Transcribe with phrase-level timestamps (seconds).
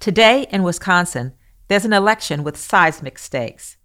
[0.00, 1.34] Today in Wisconsin,
[1.68, 3.76] there's an election with seismic stakes.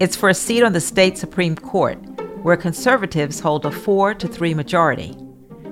[0.00, 1.98] It's for a seat on the state Supreme Court,
[2.42, 5.16] where conservatives hold a 4 to 3 majority.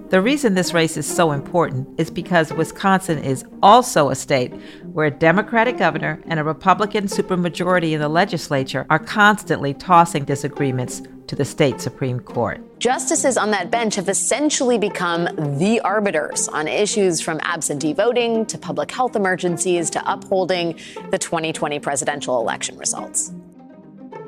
[0.08, 4.54] The reason this race is so important is because Wisconsin is also a state
[4.92, 11.02] where a Democratic governor and a Republican supermajority in the legislature are constantly tossing disagreements
[11.26, 12.60] to the state Supreme Court.
[12.78, 15.24] Justices on that bench have essentially become
[15.58, 20.78] the arbiters on issues from absentee voting to public health emergencies to upholding
[21.10, 23.32] the 2020 presidential election results.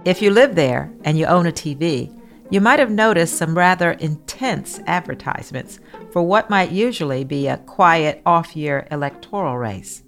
[0.04, 2.17] If you live there and you own a TV,
[2.50, 8.22] you might have noticed some rather intense advertisements for what might usually be a quiet
[8.24, 10.02] off year electoral race.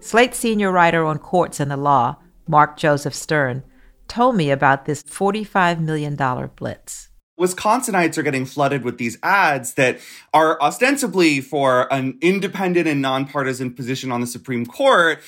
[0.00, 3.62] Slate senior writer on courts and the law, Mark Joseph Stern,
[4.08, 6.16] told me about this $45 million
[6.56, 7.08] blitz.
[7.38, 9.98] Wisconsinites are getting flooded with these ads that
[10.34, 15.20] are ostensibly for an independent and nonpartisan position on the Supreme Court,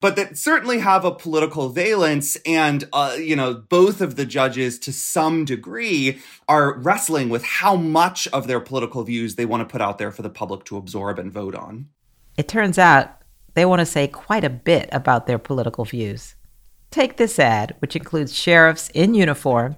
[0.00, 2.36] but that certainly have a political valence.
[2.46, 7.76] And, uh, you know, both of the judges to some degree are wrestling with how
[7.76, 10.76] much of their political views they want to put out there for the public to
[10.76, 11.88] absorb and vote on.
[12.36, 13.22] It turns out
[13.54, 16.34] they want to say quite a bit about their political views.
[16.90, 19.76] Take this ad, which includes sheriffs in uniform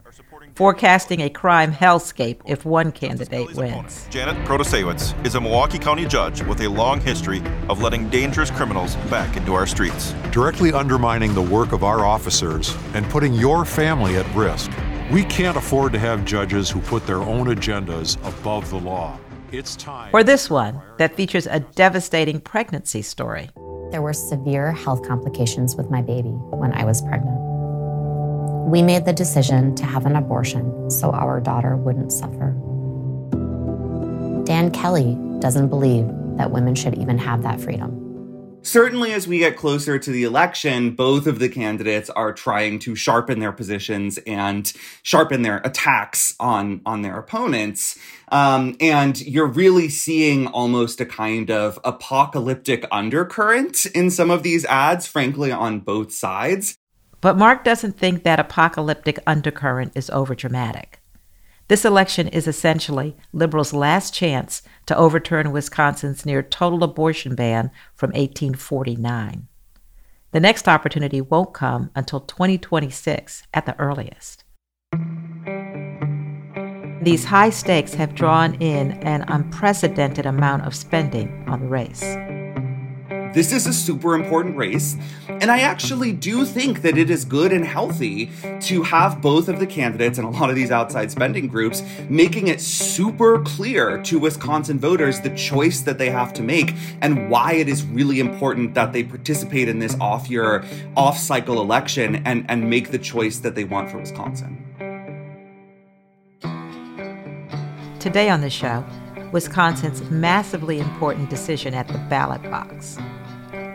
[0.59, 4.09] forecasting a crime hellscape if one candidate wins.
[4.11, 8.97] Janet Protasiewicz is a Milwaukee County judge with a long history of letting dangerous criminals
[9.09, 10.17] back into our streets.
[10.33, 14.73] Directly undermining the work of our officers and putting your family at risk.
[15.13, 19.17] We can't afford to have judges who put their own agendas above the law.
[19.53, 20.11] It's time.
[20.13, 23.49] Or this one that features a devastating pregnancy story.
[23.93, 27.48] There were severe health complications with my baby when I was pregnant.
[28.69, 32.51] We made the decision to have an abortion so our daughter wouldn't suffer.
[34.45, 36.07] Dan Kelly doesn't believe
[36.37, 38.59] that women should even have that freedom.
[38.61, 42.95] Certainly, as we get closer to the election, both of the candidates are trying to
[42.95, 44.71] sharpen their positions and
[45.03, 47.99] sharpen their attacks on, on their opponents.
[48.31, 54.67] Um, and you're really seeing almost a kind of apocalyptic undercurrent in some of these
[54.67, 56.77] ads, frankly, on both sides.
[57.21, 60.99] But Mark doesn't think that apocalyptic undercurrent is overdramatic.
[61.69, 68.11] This election is essentially liberals' last chance to overturn Wisconsin's near total abortion ban from
[68.11, 69.49] 1849.
[70.31, 74.45] The next opportunity won't come until 2026 at the earliest.
[77.03, 82.28] These high stakes have drawn in an unprecedented amount of spending on the race.
[83.35, 84.97] This is a super important race,
[85.29, 88.31] and I actually do think that it is good and healthy
[88.63, 92.49] to have both of the candidates and a lot of these outside spending groups making
[92.49, 97.53] it super clear to Wisconsin voters the choice that they have to make and why
[97.53, 100.65] it is really important that they participate in this off year,
[100.97, 104.65] off cycle election and, and make the choice that they want for Wisconsin.
[108.01, 108.85] Today on the show,
[109.33, 112.97] Wisconsin's massively important decision at the ballot box.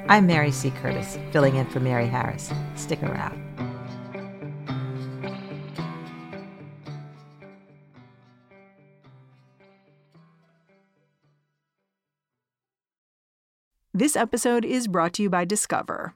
[0.10, 0.70] I'm Mary C.
[0.70, 2.52] Curtis, filling in for Mary Harris.
[2.76, 3.42] Stick around.
[13.94, 16.16] This episode is brought to you by Discover.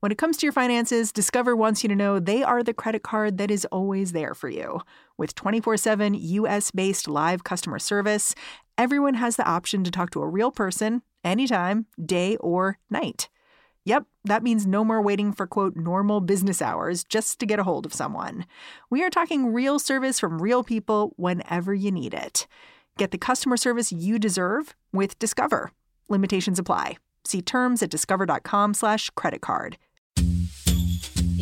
[0.00, 3.02] When it comes to your finances, Discover wants you to know they are the credit
[3.02, 4.82] card that is always there for you.
[5.16, 8.34] With 24 7 US based live customer service,
[8.76, 13.28] everyone has the option to talk to a real person anytime, day or night.
[13.84, 17.64] Yep, that means no more waiting for quote normal business hours just to get a
[17.64, 18.46] hold of someone.
[18.90, 22.46] We are talking real service from real people whenever you need it.
[22.96, 25.72] Get the customer service you deserve with Discover.
[26.08, 26.98] Limitations apply.
[27.24, 29.78] See terms at discover.com/slash credit card.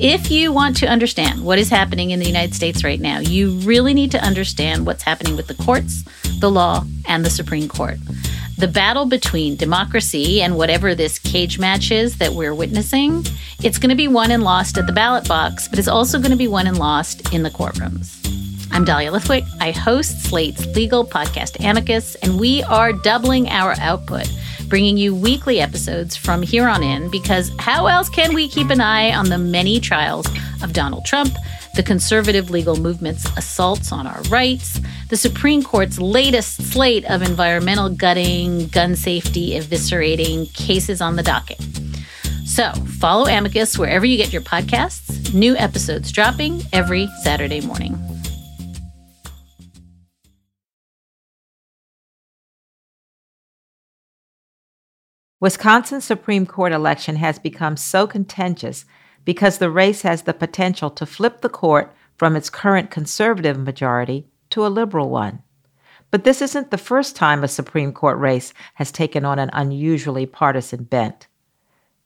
[0.02, 3.58] If you want to understand what is happening in the United States right now, you
[3.58, 6.04] really need to understand what's happening with the courts,
[6.40, 7.98] the law, and the Supreme Court.
[8.60, 13.24] The battle between democracy and whatever this cage match is that we're witnessing,
[13.62, 16.30] it's going to be won and lost at the ballot box, but it's also going
[16.30, 18.18] to be won and lost in the courtrooms.
[18.70, 19.48] I'm Dahlia Lithwick.
[19.62, 24.30] I host Slate's legal podcast Amicus, and we are doubling our output,
[24.68, 28.82] bringing you weekly episodes from here on in because how else can we keep an
[28.82, 30.26] eye on the many trials
[30.62, 31.32] of Donald Trump,
[31.74, 37.88] the conservative legal movement's assaults on our rights, the Supreme Court's latest slate of environmental
[37.88, 41.60] gutting, gun safety eviscerating cases on the docket?
[42.44, 45.32] So follow Amicus wherever you get your podcasts.
[45.32, 47.96] New episodes dropping every Saturday morning.
[55.40, 58.84] Wisconsin's Supreme Court election has become so contentious
[59.24, 64.26] because the race has the potential to flip the court from its current conservative majority
[64.50, 65.42] to a liberal one.
[66.10, 70.26] But this isn't the first time a Supreme Court race has taken on an unusually
[70.26, 71.28] partisan bent.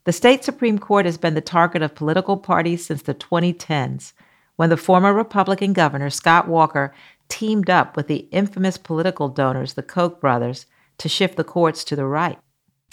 [0.04, 4.12] The state Supreme Court has been the target of political parties since the 2010s,
[4.56, 6.94] when the former Republican governor, Scott Walker,
[7.28, 10.66] teamed up with the infamous political donors, the Koch brothers,
[10.98, 12.38] to shift the courts to the right.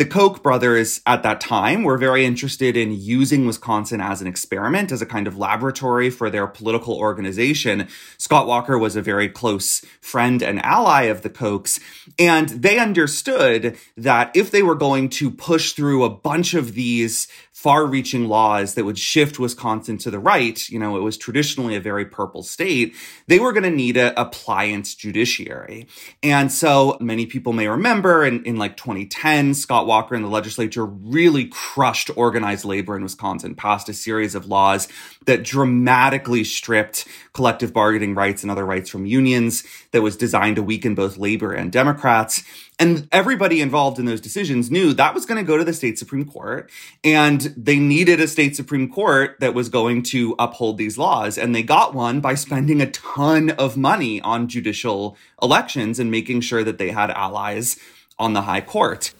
[0.02, 4.92] The Koch brothers at that time were very interested in using Wisconsin as an experiment,
[4.92, 7.88] as a kind of laboratory for their political organization.
[8.18, 11.80] Scott Walker was a very close friend and ally of the Kochs,
[12.18, 17.28] and they understood that if they were going to push through a bunch of these
[17.62, 21.76] far reaching laws that would shift Wisconsin to the right, you know, it was traditionally
[21.76, 22.96] a very purple state,
[23.28, 25.86] they were going to need a, a pliant judiciary.
[26.24, 30.88] And so many people may remember in, in like 2010, Scott Walker and the legislature
[30.88, 34.88] really crushed organized labor in Wisconsin, passed a series of laws
[35.26, 40.64] that dramatically stripped collective bargaining rights and other rights from unions that was designed to
[40.64, 42.44] weaken both labor and Democrats.
[42.82, 46.00] And everybody involved in those decisions knew that was going to go to the state
[46.00, 46.68] Supreme Court.
[47.04, 51.38] And they needed a state Supreme Court that was going to uphold these laws.
[51.38, 56.42] And they got one by spending a ton of money on judicial elections and making
[56.42, 57.78] sure that they had allies
[58.18, 59.14] on the high court.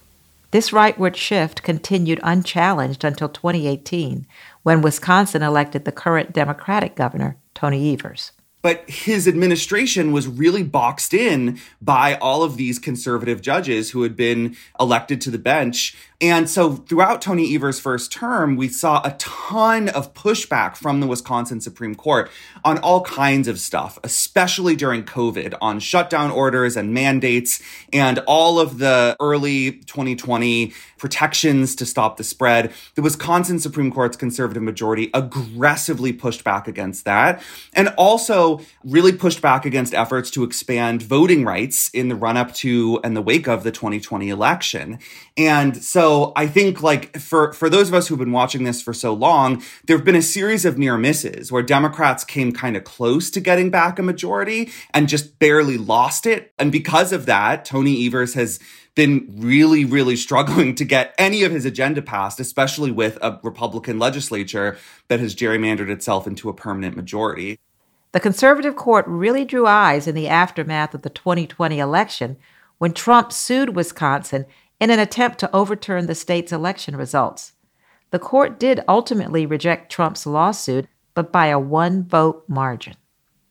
[0.50, 4.26] This rightward shift continued unchallenged until 2018,
[4.64, 8.32] when Wisconsin elected the current Democratic governor, Tony Evers
[8.62, 14.16] but his administration was really boxed in by all of these conservative judges who had
[14.16, 19.16] been elected to the bench and so throughout Tony Evers' first term, we saw a
[19.18, 22.30] ton of pushback from the Wisconsin Supreme Court
[22.64, 27.60] on all kinds of stuff, especially during COVID, on shutdown orders and mandates
[27.92, 32.72] and all of the early 2020 protections to stop the spread.
[32.94, 37.42] The Wisconsin Supreme Court's conservative majority aggressively pushed back against that
[37.74, 42.54] and also really pushed back against efforts to expand voting rights in the run up
[42.54, 45.00] to and the wake of the 2020 election.
[45.36, 48.94] And so I think like for, for those of us who've been watching this for
[48.94, 52.84] so long, there have been a series of near misses where Democrats came kind of
[52.84, 56.54] close to getting back a majority and just barely lost it.
[56.58, 58.60] And because of that, Tony Evers has
[58.96, 64.00] been really, really struggling to get any of his agenda passed, especially with a Republican
[64.00, 64.78] legislature
[65.08, 67.60] that has gerrymandered itself into a permanent majority.
[68.12, 72.38] The conservative court really drew eyes in the aftermath of the 2020 election
[72.78, 74.46] when Trump sued Wisconsin
[74.82, 77.54] in an attempt to overturn the state's election results.
[78.10, 82.96] The court did ultimately reject Trump's lawsuit, but by a one vote margin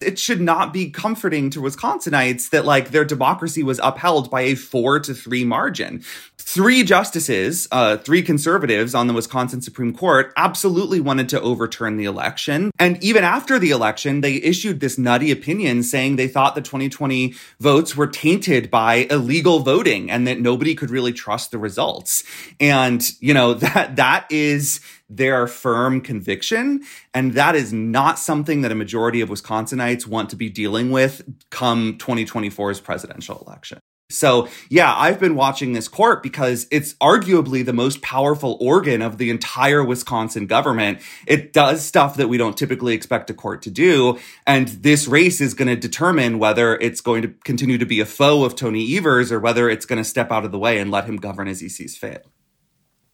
[0.00, 4.54] it should not be comforting to Wisconsinites that like their democracy was upheld by a
[4.54, 6.02] four to three margin.
[6.38, 12.06] Three justices, uh, three conservatives on the Wisconsin Supreme Court absolutely wanted to overturn the
[12.06, 12.70] election.
[12.78, 17.34] And even after the election, they issued this nutty opinion saying they thought the 2020
[17.60, 22.24] votes were tainted by illegal voting and that nobody could really trust the results.
[22.58, 24.80] And, you know, that, that is,
[25.10, 26.82] their firm conviction.
[27.12, 31.22] And that is not something that a majority of Wisconsinites want to be dealing with
[31.50, 33.80] come 2024's presidential election.
[34.10, 39.18] So, yeah, I've been watching this court because it's arguably the most powerful organ of
[39.18, 40.98] the entire Wisconsin government.
[41.28, 44.18] It does stuff that we don't typically expect a court to do.
[44.46, 48.06] And this race is going to determine whether it's going to continue to be a
[48.06, 50.90] foe of Tony Evers or whether it's going to step out of the way and
[50.90, 52.26] let him govern as he sees fit.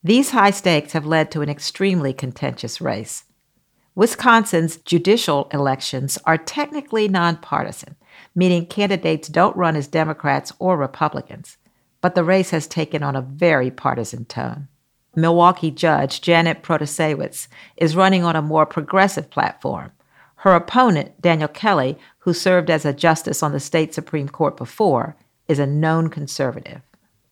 [0.07, 3.25] These high stakes have led to an extremely contentious race.
[3.97, 7.97] Wisconsin's judicial elections are technically nonpartisan,
[8.33, 11.57] meaning candidates don't run as Democrats or Republicans,
[12.01, 14.69] but the race has taken on a very partisan tone.
[15.17, 19.91] Milwaukee judge Janet Protasiewicz is running on a more progressive platform.
[20.37, 25.17] Her opponent, Daniel Kelly, who served as a justice on the state Supreme Court before,
[25.49, 26.83] is a known conservative.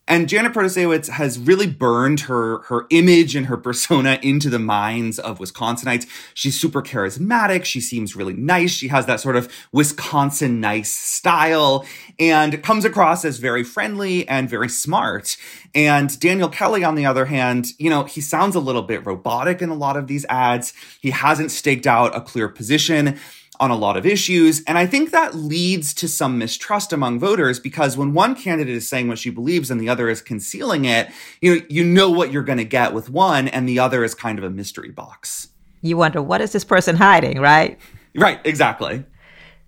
[0.07, 5.19] And Janet Protasiewicz has really burned her, her image and her persona into the minds
[5.19, 6.07] of Wisconsinites.
[6.35, 7.65] She's super charismatic.
[7.65, 8.71] She seems really nice.
[8.71, 11.87] She has that sort of Wisconsin nice style
[12.19, 15.39] and comes across as very friendly and very smart.
[15.75, 19.63] And Daniel Kelly, on the other hand, you know, he sounds a little bit robotic
[19.63, 20.75] in a lot of these ads.
[21.01, 23.19] He hasn't staked out a clear position
[23.61, 24.63] on a lot of issues.
[24.65, 28.89] And I think that leads to some mistrust among voters because when one candidate is
[28.89, 32.33] saying what she believes and the other is concealing it, you know, you know what
[32.33, 35.49] you're going to get with one and the other is kind of a mystery box.
[35.83, 37.79] You wonder, what is this person hiding, right?
[38.15, 39.05] Right, exactly.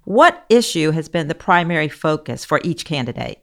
[0.05, 3.43] What issue has been the primary focus for each candidate?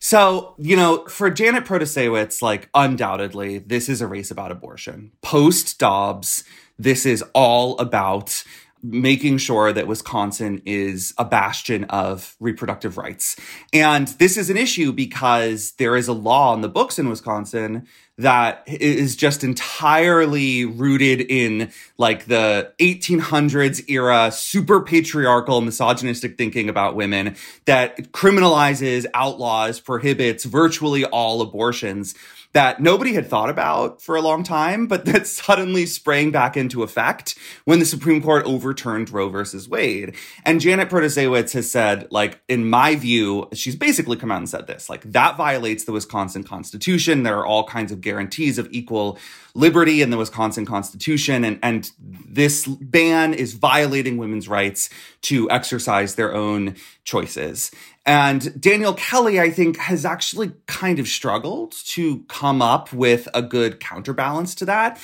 [0.00, 5.12] So, you know, for Janet Protasiewicz, like undoubtedly, this is a race about abortion.
[5.22, 6.44] Post Dobbs,
[6.78, 8.44] this is all about
[8.82, 13.36] making sure that Wisconsin is a bastion of reproductive rights.
[13.72, 17.86] And this is an issue because there is a law on the books in Wisconsin
[18.18, 26.96] that is just entirely rooted in like the 1800s era super patriarchal misogynistic thinking about
[26.96, 32.14] women that criminalizes outlaws prohibits virtually all abortions
[32.52, 36.82] that nobody had thought about for a long time, but that suddenly sprang back into
[36.82, 40.16] effect when the Supreme Court overturned Roe versus Wade.
[40.44, 44.66] And Janet Protasiewicz has said, like, in my view, she's basically come out and said
[44.66, 47.22] this, like, that violates the Wisconsin Constitution.
[47.22, 49.18] There are all kinds of guarantees of equal
[49.54, 51.44] liberty in the Wisconsin Constitution.
[51.44, 54.88] And, and this ban is violating women's rights
[55.22, 57.70] to exercise their own choices.
[58.08, 63.42] And Daniel Kelly, I think, has actually kind of struggled to come up with a
[63.42, 64.98] good counterbalance to that.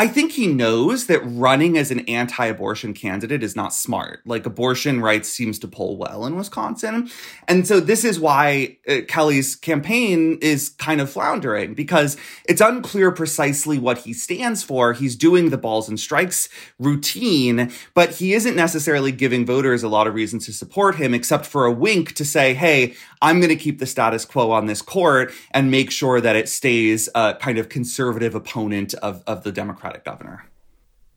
[0.00, 4.22] I think he knows that running as an anti abortion candidate is not smart.
[4.24, 7.10] Like, abortion rights seems to poll well in Wisconsin.
[7.46, 12.16] And so, this is why uh, Kelly's campaign is kind of floundering because
[12.48, 14.94] it's unclear precisely what he stands for.
[14.94, 20.06] He's doing the balls and strikes routine, but he isn't necessarily giving voters a lot
[20.06, 23.56] of reasons to support him, except for a wink to say, hey, I'm going to
[23.56, 27.58] keep the status quo on this court and make sure that it stays a kind
[27.58, 30.46] of conservative opponent of, of the Democratic Democratic governor.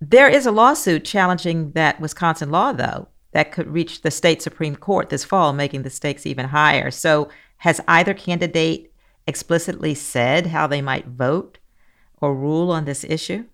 [0.02, 4.76] There is a lawsuit challenging that Wisconsin law, though, that could reach the state Supreme
[4.76, 6.92] Court this fall, making the stakes even higher.
[6.92, 8.92] So, has either candidate
[9.26, 11.60] explicitly said how they might vote
[12.18, 13.46] or rule on this issue?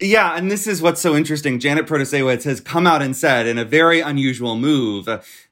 [0.00, 1.60] Yeah, and this is what's so interesting.
[1.60, 5.08] Janet Protasiewicz has come out and said in a very unusual move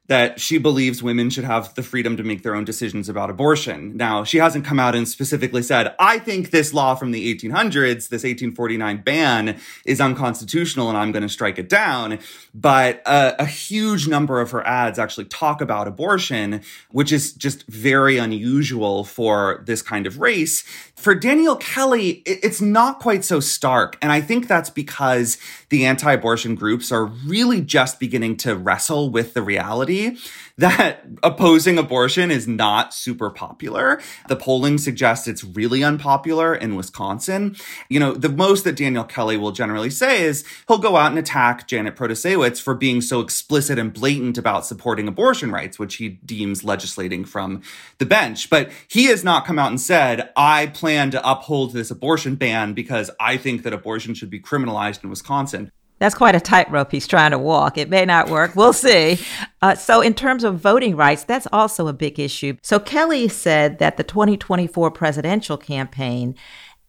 [0.06, 3.96] that she believes women should have the freedom to make their own decisions about abortion.
[3.96, 8.11] Now, she hasn't come out and specifically said, I think this law from the 1800s,
[8.11, 12.18] this 1849 ban, is unconstitutional and I'm going to strike it down.
[12.54, 17.66] But uh, a huge number of her ads actually talk about abortion, which is just
[17.66, 20.64] very unusual for this kind of race.
[20.94, 23.98] For Daniel Kelly, it's not quite so stark.
[24.00, 29.10] And I think that's because the anti abortion groups are really just beginning to wrestle
[29.10, 30.16] with the reality
[30.58, 34.00] that opposing abortion is not super popular.
[34.28, 37.56] The polling suggests it's really unpopular in Wisconsin.
[37.88, 41.18] You know, the most that Daniel Kelly will generally say is he'll go out and
[41.18, 46.20] attack Janet Protasiewicz for being so explicit and blatant about supporting abortion rights, which he
[46.25, 47.62] deems legislating from
[47.99, 48.50] the bench.
[48.50, 52.75] But he has not come out and said, I plan to uphold this abortion ban
[52.75, 55.70] because I think that abortion should be criminalized in Wisconsin.
[56.04, 57.78] That's quite a tightrope he's trying to walk.
[57.78, 58.54] It may not work.
[58.54, 59.18] We'll see.
[59.62, 62.58] Uh, so, in terms of voting rights, that's also a big issue.
[62.61, 66.34] So, Kelly said that the 2024 presidential campaign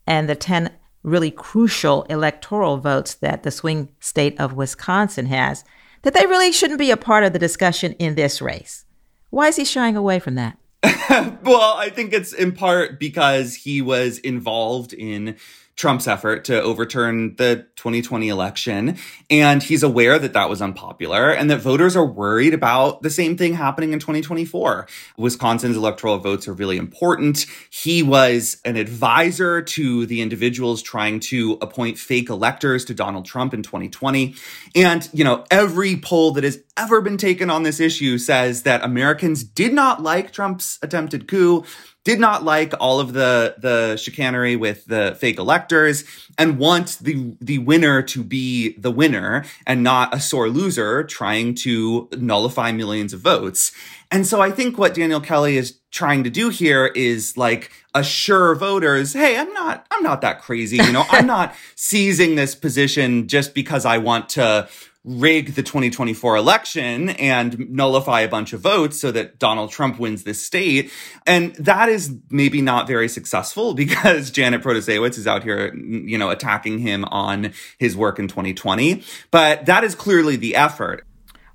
[0.05, 0.69] and the 10
[1.01, 5.63] really crucial electoral votes that the swing state of Wisconsin has,
[6.01, 8.83] that they really shouldn't be a part of the discussion in this race.
[9.29, 10.57] Why is he shying away from that?
[11.41, 15.37] well, I think it's in part because he was involved in
[15.75, 18.97] Trump's effort to overturn the 2020 election.
[19.29, 23.35] And he's aware that that was unpopular and that voters are worried about the same
[23.35, 24.87] thing happening in 2024.
[25.17, 27.45] Wisconsin's electoral votes are really important.
[27.69, 33.53] He was an advisor to the individuals trying to appoint fake electors to Donald Trump
[33.53, 34.35] in 2020.
[34.75, 38.83] And, you know, every poll that has ever been taken on this issue says that
[38.83, 41.63] Americans did not like Trump's attempted coup
[42.05, 46.05] did not like all of the the chicanery with the fake electors
[46.37, 51.53] and want the the winner to be the winner and not a sore loser trying
[51.53, 53.71] to nullify millions of votes.
[54.11, 58.53] And so I think what Daniel Kelly is trying to do here is like assure
[58.53, 63.27] voters, hey, I'm not I'm not that crazy, you know, I'm not seizing this position
[63.27, 64.69] just because I want to
[65.05, 70.23] rig the 2024 election and nullify a bunch of votes so that Donald Trump wins
[70.23, 70.91] this state.
[71.27, 76.29] And that is maybe not very successful because Janet Protasiewicz is out here, you know,
[76.29, 79.03] attacking him on his work in 2020.
[79.31, 81.05] But that is clearly the effort.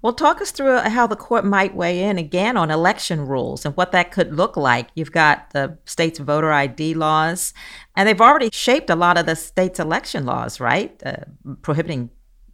[0.02, 3.76] Well, talk us through how the court might weigh in again on election rules and
[3.76, 4.88] what that could look like.
[4.94, 7.52] You've got the state's voter ID laws,
[7.94, 10.98] and they've already shaped a lot of the state's election laws, right?
[11.04, 11.24] Uh,
[11.60, 12.08] prohibiting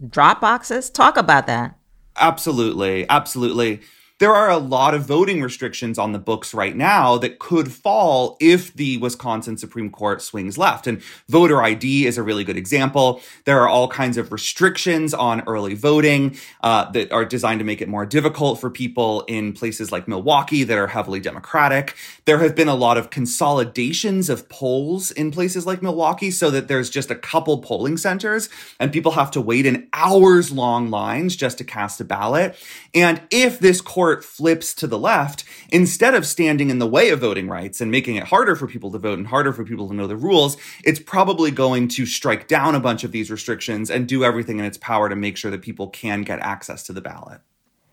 [0.09, 0.91] drop boxes.
[0.91, 1.77] Talk about that.
[2.17, 3.09] Absolutely.
[3.09, 3.81] Absolutely
[4.19, 8.37] there are a lot of voting restrictions on the books right now that could fall
[8.41, 10.87] if the Wisconsin Supreme Court swings left.
[10.87, 13.21] And voter ID is a really good example.
[13.45, 17.83] There are all kinds of restrictions on early voting uh, that are designed to make
[17.83, 21.95] it more difficult for people in places like Milwaukee that are heavily Democratic.
[22.25, 26.69] There have been a lot of consolidations of polls in places like Milwaukee so that
[26.69, 28.49] there's just a couple polling centers
[28.81, 32.57] and people have to wait in hours long lines just to cast a ballot.
[32.95, 37.09] And if this court court flips to the left, instead of standing in the way
[37.11, 39.89] of voting rights and making it harder for people to vote and harder for people
[39.89, 43.91] to know the rules, it's probably going to strike down a bunch of these restrictions
[43.91, 46.93] and do everything in its power to make sure that people can get access to
[46.93, 47.41] the ballot.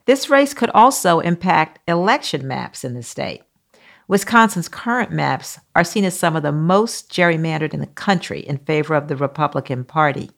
[0.06, 3.42] This race could also impact election maps in the state.
[4.08, 8.60] Wisconsin's current maps are seen as some of the most gerrymandered in the country in
[8.60, 10.30] favor of the Republican Party.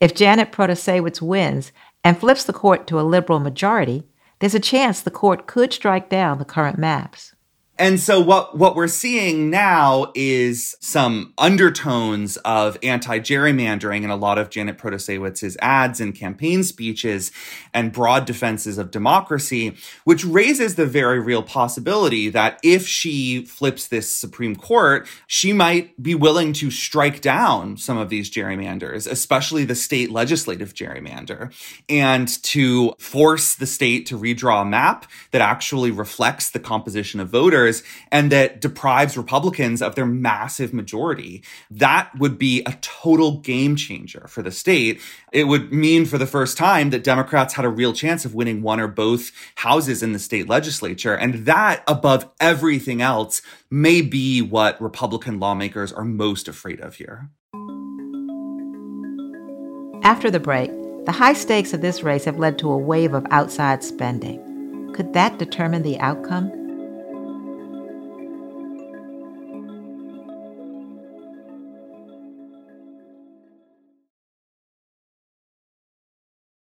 [0.00, 1.70] If Janet Protasiewicz wins
[2.02, 4.02] and flips the court to a liberal majority,
[4.40, 7.34] there's a chance the court could strike down the current maps.
[7.78, 14.36] And so what, what we're seeing now is some undertones of anti-gerrymandering in a lot
[14.36, 17.30] of Janet Protasiewicz's ads and campaign speeches
[17.72, 23.86] and broad defenses of democracy, which raises the very real possibility that if she flips
[23.86, 29.64] this Supreme Court, she might be willing to strike down some of these gerrymanders, especially
[29.64, 31.52] the state legislative gerrymander,
[31.88, 37.28] and to force the state to redraw a map that actually reflects the composition of
[37.28, 37.67] voters
[38.10, 41.42] and that deprives Republicans of their massive majority.
[41.70, 45.00] That would be a total game changer for the state.
[45.32, 48.62] It would mean for the first time that Democrats had a real chance of winning
[48.62, 51.14] one or both houses in the state legislature.
[51.14, 57.28] And that, above everything else, may be what Republican lawmakers are most afraid of here.
[60.02, 60.70] After the break,
[61.04, 64.92] the high stakes of this race have led to a wave of outside spending.
[64.94, 66.57] Could that determine the outcome?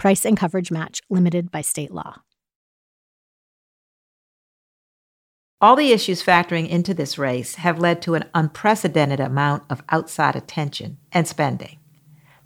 [0.00, 2.22] Price and coverage match limited by state law.
[5.60, 10.36] All the issues factoring into this race have led to an unprecedented amount of outside
[10.36, 11.80] attention and spending.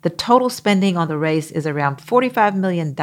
[0.03, 2.97] The total spending on the race is around $45 million,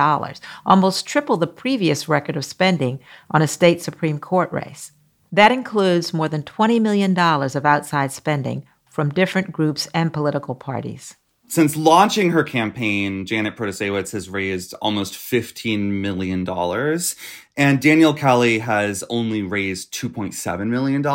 [0.66, 4.92] almost triple the previous record of spending on a state Supreme Court race.
[5.32, 11.16] That includes more than $20 million of outside spending from different groups and political parties.
[11.52, 16.46] Since launching her campaign, Janet Protasiewicz has raised almost $15 million.
[17.58, 21.06] And Daniel Kelly has only raised $2.7 million.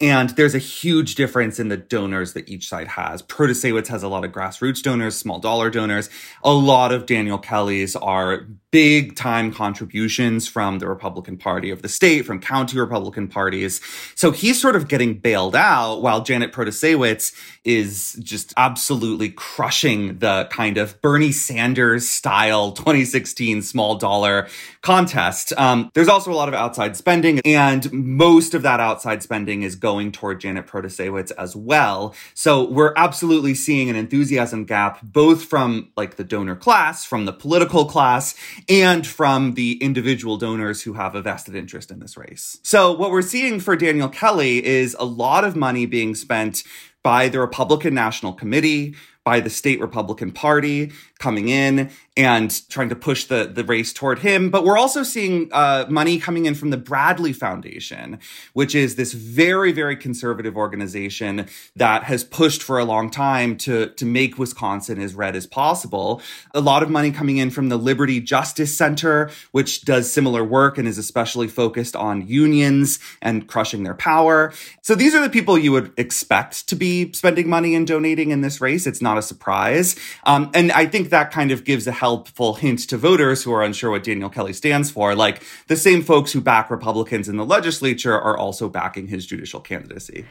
[0.00, 3.22] And there's a huge difference in the donors that each side has.
[3.22, 6.10] Protasiewicz has a lot of grassroots donors, small dollar donors.
[6.42, 11.88] A lot of Daniel Kelly's are big time contributions from the Republican Party of the
[11.88, 13.80] state, from county Republican parties.
[14.16, 20.48] So he's sort of getting bailed out while Janet Protasiewicz is just absolutely crushing the
[20.50, 24.48] kind of Bernie Sanders style 2016 small dollar
[24.80, 25.51] contest.
[25.56, 29.76] Um, there's also a lot of outside spending, and most of that outside spending is
[29.76, 32.14] going toward Janet Protasiewicz as well.
[32.34, 37.32] So we're absolutely seeing an enthusiasm gap, both from like the donor class, from the
[37.32, 38.34] political class,
[38.68, 42.58] and from the individual donors who have a vested interest in this race.
[42.62, 46.62] So what we're seeing for Daniel Kelly is a lot of money being spent
[47.02, 52.96] by the Republican National Committee, by the state Republican Party coming in and trying to
[52.96, 54.50] push the, the race toward him.
[54.50, 58.18] But we're also seeing uh, money coming in from the Bradley Foundation,
[58.52, 63.86] which is this very, very conservative organization that has pushed for a long time to,
[63.90, 66.20] to make Wisconsin as red as possible.
[66.54, 70.76] A lot of money coming in from the Liberty Justice Center, which does similar work
[70.76, 74.52] and is especially focused on unions and crushing their power.
[74.82, 78.40] So these are the people you would expect to be spending money and donating in
[78.40, 78.86] this race.
[78.86, 79.96] It's not a surprise.
[80.24, 83.62] Um, and I think that kind of gives a helpful hint to voters who are
[83.62, 85.14] unsure what Daniel Kelly stands for.
[85.14, 89.60] Like the same folks who back Republicans in the legislature are also backing his judicial
[89.60, 90.24] candidacy.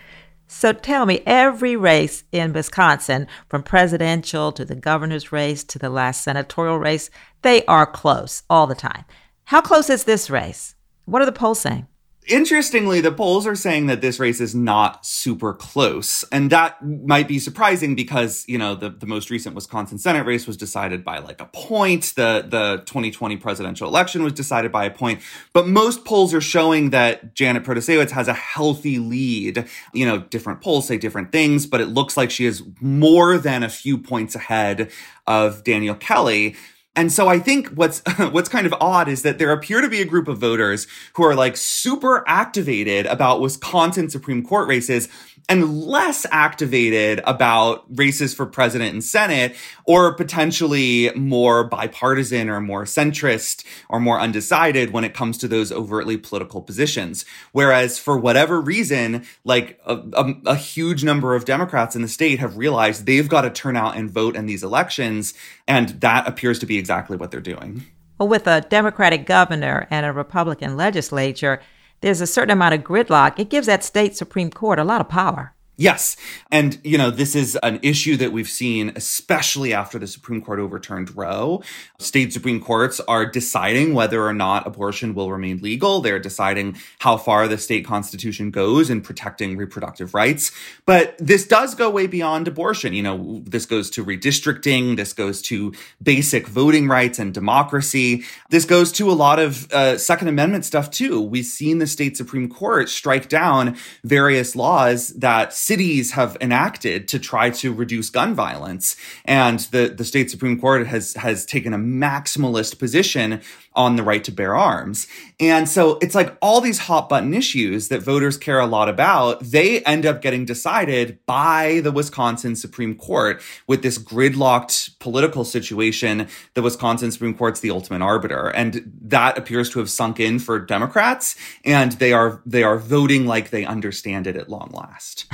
[0.47, 5.89] So tell me, every race in Wisconsin, from presidential to the governor's race to the
[5.89, 7.09] last senatorial race,
[7.41, 9.05] they are close all the time.
[9.45, 10.75] How close is this race?
[11.05, 11.87] What are the polls saying?
[12.27, 16.23] Interestingly, the polls are saying that this race is not super close.
[16.31, 20.45] And that might be surprising because, you know, the, the most recent Wisconsin Senate race
[20.45, 22.13] was decided by like a point.
[22.15, 25.21] The, the 2020 presidential election was decided by a point.
[25.51, 29.67] But most polls are showing that Janet Protasiewicz has a healthy lead.
[29.91, 33.63] You know, different polls say different things, but it looks like she is more than
[33.63, 34.91] a few points ahead
[35.25, 36.55] of Daniel Kelly.
[36.95, 38.01] And so I think what's
[38.31, 41.23] what's kind of odd is that there appear to be a group of voters who
[41.23, 45.07] are like super activated about Wisconsin Supreme Court races
[45.51, 52.85] and less activated about races for president and senate or potentially more bipartisan or more
[52.85, 57.25] centrist or more undecided when it comes to those overtly political positions.
[57.51, 62.39] Whereas for whatever reason like a, a, a huge number of democrats in the state
[62.39, 65.33] have realized they've got to turn out and vote in these elections
[65.67, 67.85] and that appears to be exactly what they're doing.
[68.19, 71.59] Well with a democratic governor and a republican legislature
[72.01, 75.09] there's a certain amount of gridlock, it gives that state Supreme Court a lot of
[75.09, 75.53] power.
[75.81, 76.15] Yes.
[76.51, 80.59] And, you know, this is an issue that we've seen, especially after the Supreme Court
[80.59, 81.63] overturned Roe.
[81.97, 85.99] State Supreme Courts are deciding whether or not abortion will remain legal.
[85.99, 90.51] They're deciding how far the state constitution goes in protecting reproductive rights.
[90.85, 92.93] But this does go way beyond abortion.
[92.93, 94.97] You know, this goes to redistricting.
[94.97, 98.23] This goes to basic voting rights and democracy.
[98.51, 101.19] This goes to a lot of uh, Second Amendment stuff, too.
[101.19, 107.17] We've seen the state Supreme Court strike down various laws that cities have enacted to
[107.17, 108.97] try to reduce gun violence.
[109.23, 113.39] And the, the state Supreme Court has, has taken a maximalist position
[113.73, 115.07] on the right to bear arms.
[115.41, 119.39] And so it's like all these hot button issues that voters care a lot about,
[119.39, 126.27] they end up getting decided by the Wisconsin Supreme Court with this gridlocked political situation.
[126.53, 128.49] The Wisconsin Supreme Court's the ultimate arbiter.
[128.49, 131.35] And that appears to have sunk in for Democrats.
[131.65, 135.25] And they are, they are voting like they understand it at long last.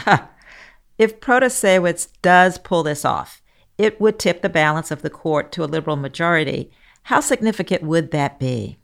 [0.98, 3.41] if Protasiewicz does pull this off,
[3.78, 6.72] it would tip the balance of the court to a liberal majority.
[7.04, 8.78] How significant would that be?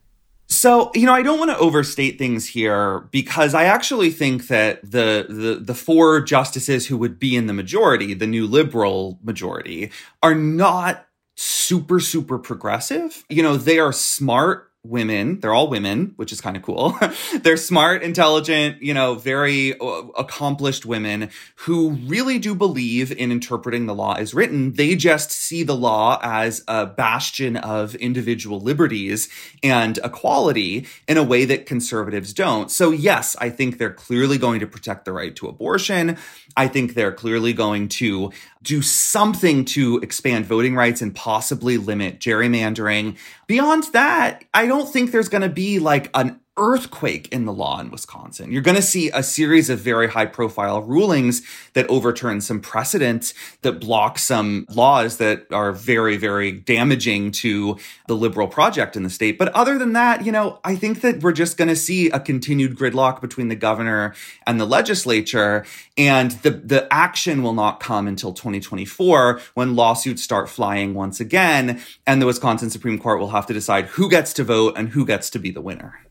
[0.64, 4.82] So, you know, I don't want to overstate things here because I actually think that
[4.82, 9.92] the, the the four justices who would be in the majority, the new liberal majority,
[10.22, 13.26] are not super super progressive.
[13.28, 15.40] You know, they are smart women.
[15.40, 16.98] They're all women, which is kind of cool.
[17.42, 19.86] They're smart, intelligent, you know, very uh,
[20.18, 24.74] accomplished women who really do believe in interpreting the law as written.
[24.74, 29.30] They just see the law as a bastion of individual liberties
[29.64, 32.70] and equality in a way that conservatives don't.
[32.70, 36.18] So yes, I think they're clearly going to protect the right to abortion.
[36.56, 42.20] I think they're clearly going to do something to expand voting rights and possibly limit
[42.20, 43.18] gerrymandering.
[43.48, 47.80] Beyond that, I don't think there's going to be like an earthquake in the law
[47.80, 48.52] in Wisconsin.
[48.52, 51.42] You're going to see a series of very high profile rulings
[51.74, 58.16] that overturn some precedent that block some laws that are very, very damaging to the
[58.16, 59.40] liberal project in the state.
[59.40, 62.20] But other than that, you know, I think that we're just going to see a
[62.20, 64.14] continued gridlock between the governor
[64.46, 65.66] and the legislature.
[65.98, 71.82] And the, the action will not come until 2024 when lawsuits start flying once again.
[72.06, 75.04] And the Wisconsin Supreme Court will have to decide who gets to vote and who
[75.04, 76.03] gets to be the winner.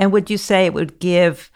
[0.00, 1.52] And would you say it would give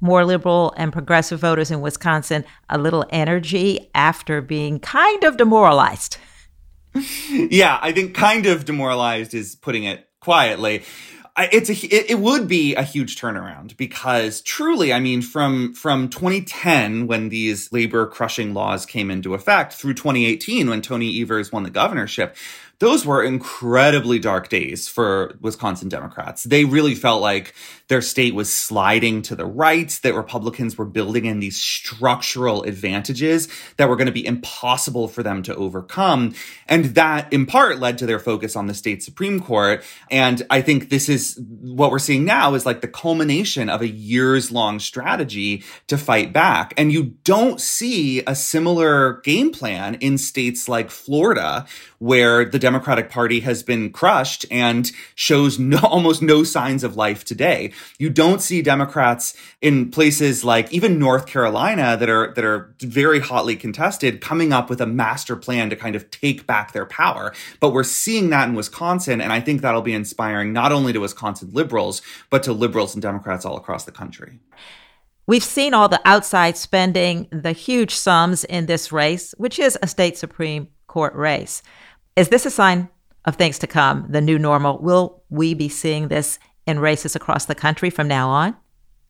[0.00, 6.16] more liberal and progressive voters in Wisconsin a little energy after being kind of demoralized?
[7.30, 10.84] yeah, I think kind of demoralized is putting it quietly.
[11.36, 16.10] it's a it, it, would be a huge turnaround because truly i mean from from
[16.10, 21.62] 2010 when these labor crushing laws came into effect through 2018 when tony evers won
[21.62, 22.36] the governorship
[22.78, 26.42] those were incredibly dark days for Wisconsin Democrats.
[26.42, 27.54] They really felt like
[27.88, 33.48] their state was sliding to the right, that Republicans were building in these structural advantages
[33.76, 36.34] that were going to be impossible for them to overcome.
[36.66, 39.84] And that in part led to their focus on the state Supreme Court.
[40.10, 43.88] And I think this is what we're seeing now is like the culmination of a
[43.88, 46.74] years long strategy to fight back.
[46.76, 51.66] And you don't see a similar game plan in states like Florida,
[51.98, 57.22] where the Democratic Party has been crushed and shows no, almost no signs of life
[57.22, 57.70] today.
[57.98, 63.20] You don't see Democrats in places like even North Carolina that are that are very
[63.20, 67.34] hotly contested coming up with a master plan to kind of take back their power.
[67.60, 71.00] But we're seeing that in Wisconsin and I think that'll be inspiring not only to
[71.00, 74.38] Wisconsin liberals but to liberals and Democrats all across the country.
[75.26, 79.86] We've seen all the outside spending, the huge sums in this race, which is a
[79.86, 81.62] state Supreme Court race.
[82.14, 82.90] Is this a sign
[83.24, 84.78] of things to come, the new normal?
[84.78, 88.56] Will we be seeing this in races across the country from now on?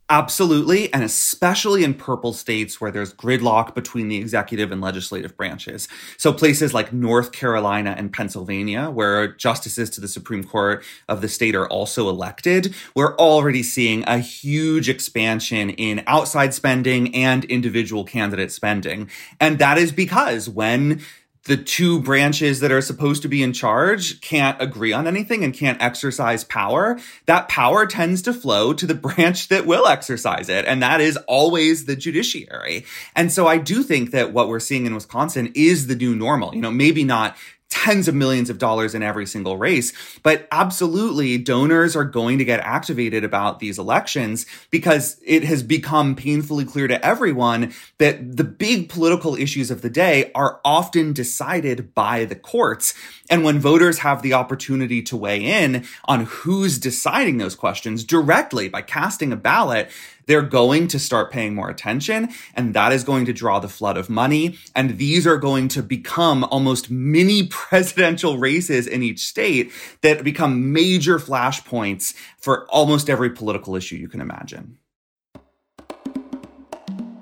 [0.08, 5.88] Absolutely, and especially in purple states where there's gridlock between the executive and legislative branches.
[6.18, 11.28] So, places like North Carolina and Pennsylvania, where justices to the Supreme Court of the
[11.28, 18.04] state are also elected, we're already seeing a huge expansion in outside spending and individual
[18.04, 19.08] candidate spending.
[19.40, 21.00] And that is because when
[21.44, 25.52] the two branches that are supposed to be in charge can't agree on anything and
[25.52, 30.64] can't exercise power, that power tends to flow to the branch that will exercise it.
[30.66, 32.84] And that is always the judiciary.
[33.16, 36.54] And so I do think that what we're seeing in Wisconsin is the new normal.
[36.54, 37.36] You know, maybe not
[37.72, 39.94] tens of millions of dollars in every single race.
[40.22, 46.14] But absolutely, donors are going to get activated about these elections because it has become
[46.14, 51.94] painfully clear to everyone that the big political issues of the day are often decided
[51.94, 52.92] by the courts.
[53.30, 58.68] And when voters have the opportunity to weigh in on who's deciding those questions directly
[58.68, 59.90] by casting a ballot,
[60.26, 63.96] they're going to start paying more attention and that is going to draw the flood
[63.96, 64.58] of money.
[64.74, 70.72] And these are going to become almost mini presidential races in each state that become
[70.72, 74.78] major flashpoints for almost every political issue you can imagine.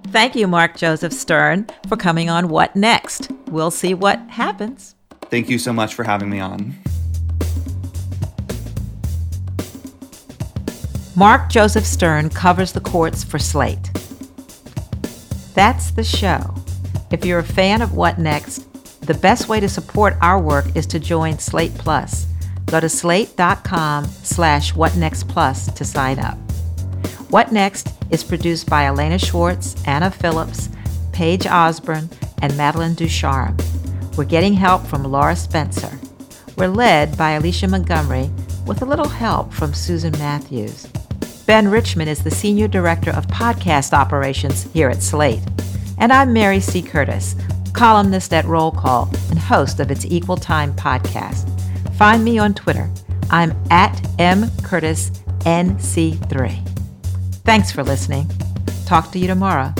[0.08, 3.30] Thank you, Mark Joseph Stern, for coming on What Next.
[3.46, 4.96] We'll see what happens.
[5.22, 6.74] Thank you so much for having me on.
[11.16, 13.90] Mark Joseph Stern covers the courts for Slate.
[15.55, 16.55] That's the show.
[17.11, 18.66] If you're a fan of What Next,
[19.01, 22.29] the best way to support our work is to join Slate Plus.
[22.66, 26.38] Go to slate.com slash whatnextplus to sign up.
[27.29, 30.68] What Next is produced by Elena Schwartz, Anna Phillips,
[31.11, 32.09] Paige Osborne,
[32.40, 33.57] and Madeline Ducharme.
[34.16, 35.99] We're getting help from Laura Spencer.
[36.57, 38.31] We're led by Alicia Montgomery
[38.64, 40.87] with a little help from Susan Matthews.
[41.50, 45.42] Ben Richmond is the Senior Director of Podcast Operations here at Slate.
[45.98, 46.80] And I'm Mary C.
[46.80, 47.34] Curtis,
[47.72, 51.50] columnist at Roll Call and host of its Equal Time podcast.
[51.96, 52.88] Find me on Twitter.
[53.30, 56.68] I'm at mcurtisnc3.
[57.44, 58.30] Thanks for listening.
[58.86, 59.74] Talk to you tomorrow.